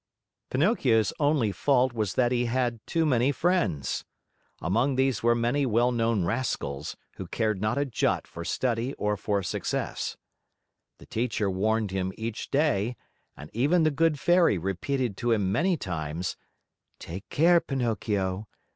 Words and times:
Pinocchio's 0.49 1.13
only 1.19 1.51
fault 1.51 1.93
was 1.93 2.15
that 2.15 2.31
he 2.31 2.45
had 2.45 2.79
too 2.87 3.05
many 3.05 3.31
friends. 3.31 4.03
Among 4.59 4.95
these 4.95 5.21
were 5.21 5.35
many 5.35 5.63
well 5.67 5.91
known 5.91 6.25
rascals, 6.25 6.97
who 7.17 7.27
cared 7.27 7.61
not 7.61 7.77
a 7.77 7.85
jot 7.85 8.25
for 8.25 8.43
study 8.43 8.95
or 8.95 9.15
for 9.15 9.43
success. 9.43 10.17
The 10.97 11.05
teacher 11.05 11.51
warned 11.51 11.91
him 11.91 12.13
each 12.17 12.49
day, 12.49 12.95
and 13.37 13.51
even 13.53 13.83
the 13.83 13.91
good 13.91 14.19
Fairy 14.19 14.57
repeated 14.57 15.17
to 15.17 15.33
him 15.33 15.51
many 15.51 15.77
times: 15.77 16.35
"Take 16.97 17.29
care, 17.29 17.59
Pinocchio! 17.59 18.47